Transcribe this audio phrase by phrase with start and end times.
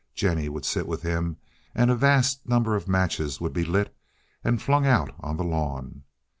[0.15, 1.37] Jennie would sit with him,
[1.75, 3.95] and a vast number of matches would be lit
[4.43, 6.01] and flung out on the lawn.